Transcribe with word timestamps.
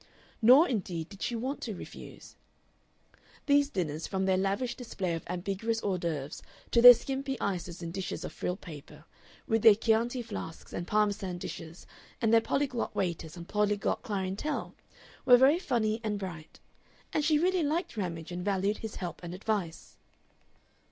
Nor, 0.41 0.67
indeed, 0.67 1.09
did 1.09 1.21
she 1.21 1.35
want 1.35 1.61
to 1.61 1.75
refuse. 1.75 2.35
These 3.45 3.69
dinners, 3.69 4.07
from 4.07 4.25
their 4.25 4.35
lavish 4.35 4.73
display 4.75 5.13
of 5.13 5.21
ambiguous 5.27 5.79
hors 5.83 5.99
d'oeuvre 5.99 6.41
to 6.71 6.81
their 6.81 6.95
skimpy 6.95 7.39
ices 7.39 7.83
in 7.83 7.91
dishes 7.91 8.25
of 8.25 8.33
frilled 8.33 8.61
paper, 8.61 9.05
with 9.45 9.61
their 9.61 9.75
Chianti 9.75 10.23
flasks 10.23 10.73
and 10.73 10.87
Parmesan 10.87 11.37
dishes 11.37 11.85
and 12.19 12.33
their 12.33 12.41
polyglot 12.41 12.95
waiters 12.95 13.37
and 13.37 13.47
polyglot 13.47 14.01
clientele, 14.01 14.73
were 15.23 15.37
very 15.37 15.59
funny 15.59 16.01
and 16.03 16.17
bright; 16.17 16.59
and 17.13 17.23
she 17.23 17.37
really 17.37 17.61
liked 17.61 17.95
Ramage, 17.95 18.31
and 18.31 18.43
valued 18.43 18.79
his 18.79 18.95
help 18.95 19.21
and 19.21 19.35
advice. 19.35 19.97